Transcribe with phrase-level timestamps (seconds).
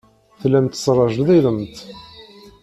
[0.39, 1.75] Tellamt tesrejdilemt.